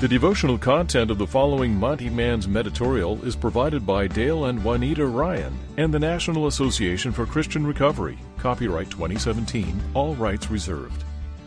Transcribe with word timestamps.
The 0.00 0.06
devotional 0.06 0.56
content 0.56 1.10
of 1.10 1.18
the 1.18 1.26
following 1.26 1.74
Monty 1.74 2.08
Man's 2.08 2.46
Meditorial 2.46 3.20
is 3.24 3.34
provided 3.34 3.84
by 3.84 4.06
Dale 4.06 4.44
and 4.44 4.62
Juanita 4.62 5.04
Ryan 5.04 5.58
and 5.76 5.92
the 5.92 5.98
National 5.98 6.46
Association 6.46 7.10
for 7.10 7.26
Christian 7.26 7.66
Recovery. 7.66 8.16
Copyright 8.36 8.90
2017, 8.90 9.80
all 9.94 10.14
rights 10.14 10.52
reserved. 10.52 11.02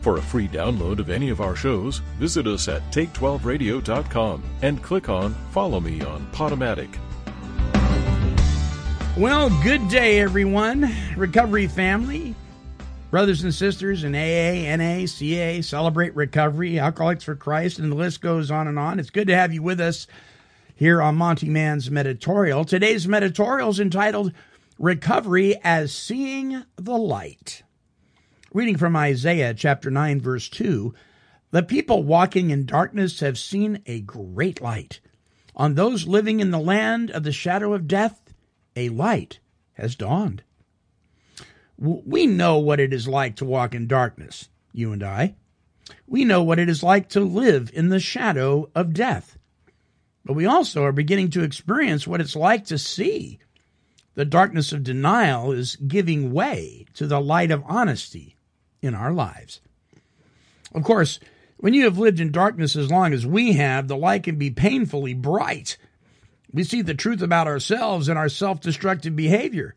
For 0.00 0.18
a 0.18 0.22
free 0.22 0.46
download 0.46 1.00
of 1.00 1.10
any 1.10 1.28
of 1.30 1.40
our 1.40 1.56
shows, 1.56 1.98
visit 2.20 2.46
us 2.46 2.68
at 2.68 2.88
take12radio.com 2.92 4.44
and 4.62 4.80
click 4.80 5.08
on 5.08 5.34
Follow 5.50 5.80
Me 5.80 6.00
on 6.02 6.24
Podomatic. 6.30 6.96
Well, 9.16 9.50
good 9.64 9.88
day, 9.88 10.20
everyone. 10.20 10.88
Recovery 11.16 11.66
family, 11.66 12.36
brothers 13.16 13.42
and 13.42 13.54
sisters 13.54 14.04
in 14.04 14.14
AA, 14.14 14.76
NA, 14.76 15.06
CA, 15.06 15.62
Celebrate 15.62 16.14
Recovery, 16.14 16.78
Alcoholics 16.78 17.24
for 17.24 17.34
Christ, 17.34 17.78
and 17.78 17.90
the 17.90 17.96
list 17.96 18.20
goes 18.20 18.50
on 18.50 18.68
and 18.68 18.78
on. 18.78 19.00
It's 19.00 19.08
good 19.08 19.28
to 19.28 19.34
have 19.34 19.54
you 19.54 19.62
with 19.62 19.80
us 19.80 20.06
here 20.74 21.00
on 21.00 21.16
Monty 21.16 21.48
Man's 21.48 21.90
Meditorial. 21.90 22.66
Today's 22.66 23.08
Meditorial 23.08 23.70
is 23.70 23.80
entitled 23.80 24.34
Recovery 24.78 25.58
as 25.64 25.94
Seeing 25.94 26.62
the 26.76 26.98
Light. 26.98 27.62
Reading 28.52 28.76
from 28.76 28.94
Isaiah 28.94 29.54
chapter 29.54 29.90
9, 29.90 30.20
verse 30.20 30.50
2 30.50 30.92
The 31.52 31.62
people 31.62 32.02
walking 32.02 32.50
in 32.50 32.66
darkness 32.66 33.20
have 33.20 33.38
seen 33.38 33.82
a 33.86 34.02
great 34.02 34.60
light. 34.60 35.00
On 35.54 35.74
those 35.74 36.06
living 36.06 36.40
in 36.40 36.50
the 36.50 36.58
land 36.58 37.10
of 37.10 37.22
the 37.22 37.32
shadow 37.32 37.72
of 37.72 37.88
death, 37.88 38.34
a 38.76 38.90
light 38.90 39.38
has 39.72 39.96
dawned. 39.96 40.42
We 41.78 42.26
know 42.26 42.58
what 42.58 42.80
it 42.80 42.92
is 42.92 43.06
like 43.06 43.36
to 43.36 43.44
walk 43.44 43.74
in 43.74 43.86
darkness, 43.86 44.48
you 44.72 44.92
and 44.92 45.02
I. 45.02 45.34
We 46.06 46.24
know 46.24 46.42
what 46.42 46.58
it 46.58 46.68
is 46.68 46.82
like 46.82 47.08
to 47.10 47.20
live 47.20 47.70
in 47.74 47.90
the 47.90 48.00
shadow 48.00 48.70
of 48.74 48.94
death. 48.94 49.38
But 50.24 50.34
we 50.34 50.46
also 50.46 50.82
are 50.84 50.92
beginning 50.92 51.30
to 51.30 51.42
experience 51.42 52.06
what 52.06 52.20
it's 52.20 52.34
like 52.34 52.64
to 52.66 52.78
see. 52.78 53.38
The 54.14 54.24
darkness 54.24 54.72
of 54.72 54.82
denial 54.82 55.52
is 55.52 55.76
giving 55.76 56.32
way 56.32 56.86
to 56.94 57.06
the 57.06 57.20
light 57.20 57.50
of 57.50 57.62
honesty 57.66 58.36
in 58.80 58.94
our 58.94 59.12
lives. 59.12 59.60
Of 60.74 60.82
course, 60.82 61.20
when 61.58 61.74
you 61.74 61.84
have 61.84 61.98
lived 61.98 62.20
in 62.20 62.32
darkness 62.32 62.76
as 62.76 62.90
long 62.90 63.12
as 63.12 63.26
we 63.26 63.52
have, 63.52 63.88
the 63.88 63.96
light 63.96 64.24
can 64.24 64.36
be 64.36 64.50
painfully 64.50 65.14
bright. 65.14 65.76
We 66.52 66.64
see 66.64 66.82
the 66.82 66.94
truth 66.94 67.22
about 67.22 67.46
ourselves 67.46 68.08
and 68.08 68.18
our 68.18 68.28
self 68.28 68.60
destructive 68.60 69.14
behavior. 69.14 69.74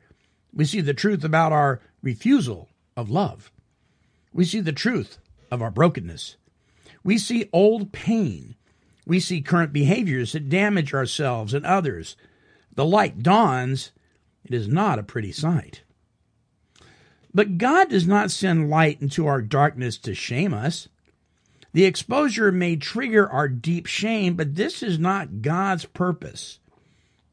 We 0.53 0.65
see 0.65 0.81
the 0.81 0.93
truth 0.93 1.23
about 1.23 1.51
our 1.51 1.79
refusal 2.01 2.69
of 2.95 3.09
love. 3.09 3.51
We 4.33 4.45
see 4.45 4.59
the 4.59 4.73
truth 4.73 5.17
of 5.51 5.61
our 5.61 5.71
brokenness. 5.71 6.35
We 7.03 7.17
see 7.17 7.49
old 7.53 7.91
pain. 7.91 8.55
We 9.05 9.19
see 9.19 9.41
current 9.41 9.73
behaviors 9.73 10.33
that 10.33 10.49
damage 10.49 10.93
ourselves 10.93 11.53
and 11.53 11.65
others. 11.65 12.15
The 12.75 12.85
light 12.85 13.23
dawns. 13.23 13.91
It 14.43 14.53
is 14.53 14.67
not 14.67 14.99
a 14.99 15.03
pretty 15.03 15.31
sight. 15.31 15.83
But 17.33 17.57
God 17.57 17.89
does 17.89 18.07
not 18.07 18.31
send 18.31 18.69
light 18.69 19.01
into 19.01 19.27
our 19.27 19.41
darkness 19.41 19.97
to 19.99 20.15
shame 20.15 20.53
us. 20.53 20.87
The 21.73 21.85
exposure 21.85 22.51
may 22.51 22.75
trigger 22.75 23.29
our 23.29 23.47
deep 23.47 23.85
shame, 23.85 24.35
but 24.35 24.55
this 24.55 24.81
is 24.81 24.97
not 24.97 25.41
God's 25.41 25.85
purpose. 25.85 26.59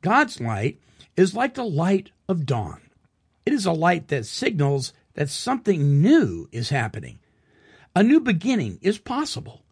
God's 0.03 0.41
light 0.41 0.79
is 1.17 1.35
like 1.35 1.55
the 1.55 1.65
light 1.65 2.11
of 2.29 2.45
dawn. 2.45 2.81
It 3.47 3.53
is 3.53 3.65
a 3.65 3.73
light 3.73 4.09
that 4.09 4.27
signals 4.27 4.93
that 5.15 5.31
something 5.31 6.03
new 6.03 6.49
is 6.51 6.71
happening. 6.71 7.21
A 7.95 8.03
new 8.03 8.21
beginning 8.21 8.81
is 8.83 8.99
possible. 8.99 9.63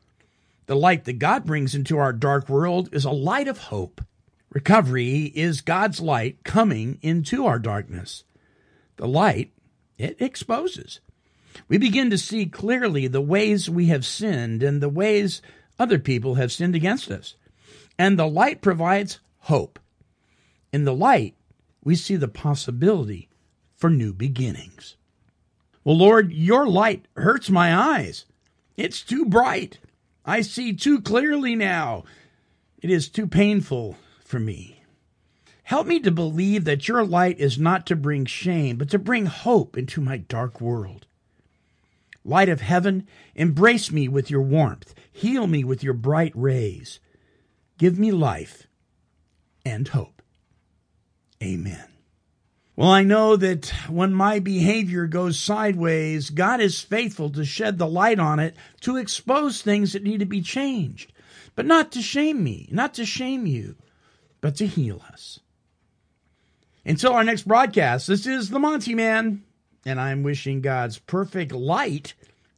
The 0.67 0.77
light 0.77 1.05
that 1.05 1.19
God 1.19 1.45
brings 1.45 1.75
into 1.75 1.99
our 1.99 2.13
dark 2.13 2.49
world 2.49 2.89
is 2.93 3.05
a 3.05 3.11
light 3.11 3.49
of 3.49 3.59
hope. 3.59 4.01
Recovery 4.51 5.33
is 5.35 5.61
God's 5.61 6.01
light 6.01 6.45
coming 6.45 6.99
into 7.03 7.45
our 7.47 7.59
darkness. 7.59 8.23
The 8.97 9.09
light, 9.09 9.53
it 9.99 10.17
exposes. 10.23 11.01
We 11.69 11.77
begin 11.77 12.11
to 12.11 12.19
see 12.19 12.47
clearly 12.47 13.09
the 13.09 13.21
ways 13.21 13.69
we 13.69 13.87
have 13.87 14.07
sinned 14.07 14.63
and 14.63 14.81
the 14.81 14.89
ways 14.89 15.43
other 15.79 15.99
people 15.99 16.37
have 16.37 16.53
sinned 16.53 16.77
against 16.77 17.11
us. 17.11 17.35
And 17.99 18.17
the 18.17 18.29
light 18.29 18.63
provides 18.63 19.19
hope. 19.41 19.81
In 20.73 20.85
the 20.85 20.95
light, 20.95 21.35
we 21.83 21.97
see 21.97 22.17
the 22.17 22.29
possibility 22.29 23.29
for 23.85 23.91
new 23.91 24.15
beginnings. 24.15 24.97
Well, 25.85 25.99
Lord, 25.99 26.33
your 26.33 26.67
light 26.67 27.05
hurts 27.19 27.51
my 27.51 27.77
eyes. 27.77 28.25
It's 28.79 29.03
too 29.03 29.27
bright. 29.27 29.79
I 30.25 30.41
see 30.41 30.73
too 30.73 31.03
clearly 31.03 31.55
now. 31.55 32.05
It 32.81 32.89
is 32.89 33.11
too 33.11 33.27
painful 33.27 33.99
for 34.25 34.41
me. 34.41 34.81
Help 35.65 35.87
me 35.87 36.01
to 36.01 36.11
believe 36.11 36.65
that 36.65 36.89
your 36.89 37.05
light 37.05 37.39
is 37.39 37.59
not 37.59 37.85
to 37.85 37.95
bring 37.95 38.25
shame, 38.25 38.79
but 38.79 38.89
to 38.89 38.99
bring 38.99 39.27
hope 39.27 39.77
into 39.77 40.01
my 40.01 40.17
dark 40.17 40.63
world. 40.63 41.07
Light 42.25 42.49
of 42.49 42.63
heaven, 42.63 43.07
embrace 43.35 43.93
me 43.93 44.09
with 44.09 44.31
your 44.31 44.41
warmth. 44.41 44.95
Heal 45.13 45.47
me 45.47 45.63
with 45.63 45.85
your 45.85 45.93
bright 45.93 46.33
rays. 46.35 47.01
Give 47.77 47.99
me 47.99 48.13
life 48.13 48.67
and 49.63 49.89
hope. 49.89 50.23
Amen. 51.43 51.94
Well, 52.77 52.91
I 52.91 53.05
know 53.05 53.37
that 53.37 53.73
when 53.89 54.13
my 54.13 54.41
behavior 54.41 55.07
goes 55.07 55.39
sideways, 55.39 56.31
God 56.31 56.61
is 56.61 56.81
faithful 56.81 57.31
to 57.31 57.45
shed 57.45 57.79
the 57.79 57.87
light 57.87 58.19
on 58.19 58.41
it, 58.41 58.57
to 58.81 58.97
expose 58.97 59.63
things 59.63 59.93
that 59.93 60.03
need 60.03 60.19
to 60.21 60.27
be 60.27 60.43
changed, 60.43 61.13
but 61.55 61.67
not 61.67 61.93
to 61.93 62.03
shame 62.03 62.43
me, 62.43 62.69
not 62.73 62.95
to 62.95 63.05
shame 63.07 63.47
you, 63.47 63.77
but 64.41 64.57
to 64.57 64.67
heal 64.67 65.03
us. 65.13 65.39
Until 66.85 67.13
our 67.13 67.25
next 67.25 67.47
broadcast, 67.47 68.09
this 68.09 68.27
is 68.27 68.51
the 68.51 68.59
Monty 68.59 68.95
Man, 68.95 69.45
and 69.87 70.01
I'm 70.01 70.25
wishing 70.25 70.61
God's 70.61 70.99
perfect 70.99 71.53
light 71.53 72.15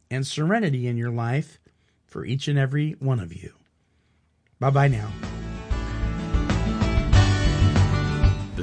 and 0.09 0.25
serenity 0.25 0.87
in 0.87 0.97
your 0.97 1.11
life 1.11 1.59
for 2.07 2.25
each 2.25 2.47
and 2.47 2.57
every 2.57 2.93
one 2.93 3.19
of 3.19 3.33
you. 3.33 3.53
Bye 4.59 4.71
bye 4.71 4.87
now. 4.87 5.36